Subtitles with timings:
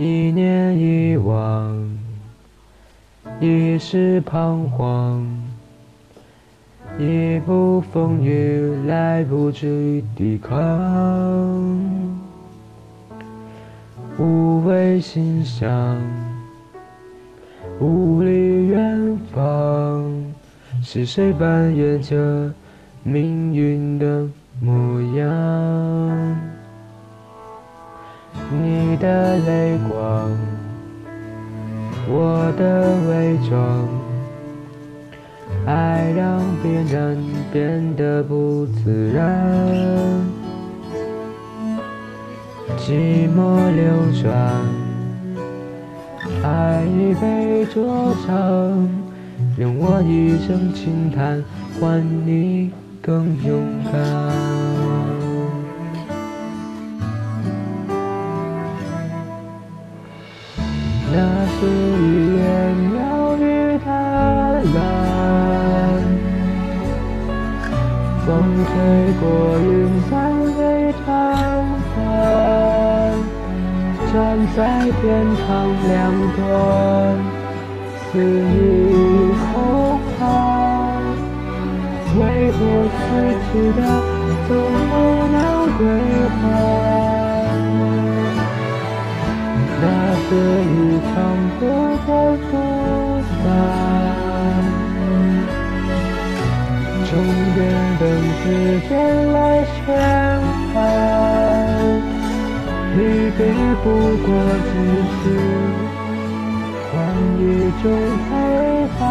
[0.00, 1.76] 一念一忘，
[3.38, 5.28] 一时彷徨，
[6.98, 10.58] 一步风雨来不及抵抗，
[14.18, 15.98] 无谓心伤，
[17.78, 20.10] 无力远方，
[20.82, 22.50] 是谁扮演着
[23.02, 24.26] 命运的
[24.62, 26.59] 模样？
[29.00, 30.30] 的泪光，
[32.06, 33.88] 我的伪装，
[35.64, 37.16] 爱让别人
[37.50, 39.42] 变得不自然，
[42.76, 43.90] 寂寞流
[44.22, 44.30] 转，
[46.44, 48.86] 爱已被灼伤，
[49.56, 51.42] 用我一声轻叹
[51.80, 52.70] 换你
[53.00, 54.69] 更勇敢。
[61.12, 61.16] 那
[61.46, 62.02] 是一
[62.36, 62.40] 眼
[62.92, 62.94] 鸟
[63.36, 63.42] 语
[63.84, 63.86] 的
[64.74, 64.76] 蓝，
[68.24, 68.28] 风
[68.64, 68.70] 吹
[69.20, 69.22] 过
[69.58, 69.68] 云
[70.08, 70.10] 散
[70.54, 70.58] 飞
[71.04, 71.06] 长
[71.96, 71.98] 帆，
[74.12, 74.14] 站
[74.56, 74.58] 在
[75.02, 75.02] 天
[75.46, 75.48] 堂
[75.88, 75.90] 两
[76.36, 76.38] 端，
[78.12, 78.54] 肆意
[79.52, 79.54] 空
[80.16, 80.20] 谈，
[82.18, 82.20] 为
[82.52, 82.58] 何
[82.94, 82.98] 失
[83.50, 83.78] 去的
[84.46, 84.50] 总
[84.88, 84.92] 不
[85.32, 85.36] 能
[85.76, 85.80] 归
[86.40, 86.79] 还？
[90.30, 91.12] 这一场
[91.58, 91.60] 不
[92.06, 92.08] 再
[92.52, 92.52] 不
[93.42, 93.44] 散，
[97.10, 97.12] 终
[97.56, 97.58] 点
[97.98, 98.02] 等
[98.38, 98.42] 时
[98.88, 98.90] 间
[99.32, 99.36] 来
[99.74, 99.76] 宣
[100.72, 100.74] 判。
[102.96, 102.98] 离
[103.36, 103.40] 别
[103.82, 103.84] 不
[104.24, 104.28] 过
[104.70, 104.72] 只
[105.16, 105.20] 是
[106.86, 106.88] 换
[107.40, 107.42] 一
[107.82, 107.84] 种
[108.28, 108.30] 陪
[109.00, 109.02] 伴，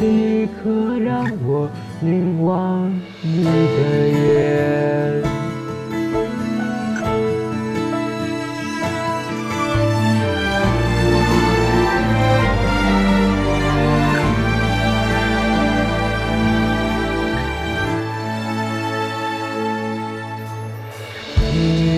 [0.00, 0.02] 一
[0.46, 1.08] 刻让
[1.46, 1.48] 我
[2.00, 2.50] 凝望
[3.22, 3.48] 你的
[4.08, 4.95] 眼。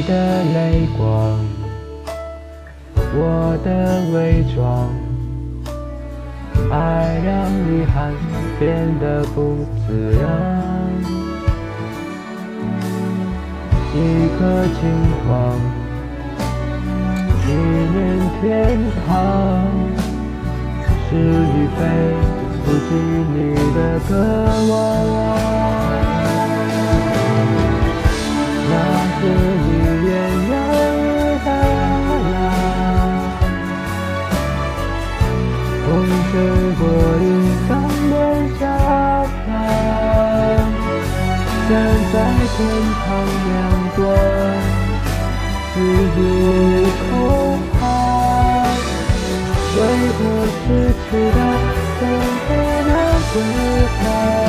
[0.08, 1.38] 的泪光，
[3.12, 3.68] 我的
[4.14, 4.88] 伪装，
[6.70, 7.28] 爱让
[7.68, 8.10] 遗憾
[8.58, 10.24] 变得不自然。
[13.94, 13.96] 一
[14.38, 14.80] 颗轻
[15.26, 15.28] 狂，
[17.46, 17.48] 一
[17.92, 17.96] 念
[18.40, 19.12] 天堂，
[21.10, 21.78] 是与非
[22.64, 22.90] 不及
[23.34, 23.36] 你
[23.74, 23.76] 的
[24.08, 24.10] 渴
[24.72, 25.27] 望。
[36.40, 36.42] 而
[36.78, 36.82] 我，
[37.26, 37.28] 勇
[37.68, 37.70] 敢
[38.10, 38.14] 的
[38.60, 38.62] 向
[39.42, 39.46] 前，
[41.68, 41.70] 站
[42.12, 42.14] 在
[42.54, 42.56] 身
[43.02, 43.06] 旁，
[43.48, 43.52] 阳
[43.96, 43.98] 光
[45.74, 45.76] 肆
[46.14, 46.18] 意
[47.00, 47.10] 偷
[47.74, 47.80] 拍，
[49.74, 49.76] 挥
[50.14, 50.18] 霍
[50.54, 50.56] 失
[51.10, 51.38] 去的，
[51.98, 52.00] 怎
[52.46, 52.48] 会
[52.86, 52.90] 能
[53.32, 53.34] 回
[54.04, 54.47] 拔？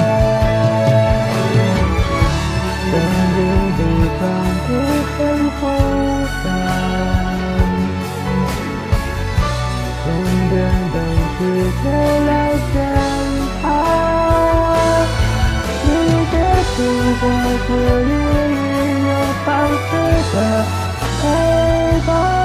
[17.22, 17.26] 我
[17.68, 18.38] 自以为
[19.10, 19.14] 有
[19.46, 19.92] 放肆
[20.34, 20.38] 的
[21.22, 21.24] 怀
[22.08, 22.39] 抱。